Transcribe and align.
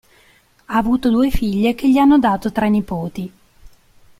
Ha 0.65 0.75
avuto 0.77 1.11
due 1.11 1.29
figlie 1.29 1.75
che 1.75 1.87
gli 1.87 1.99
hanno 1.99 2.17
dato 2.17 2.51
tre 2.51 2.69
nipoti. 2.69 3.31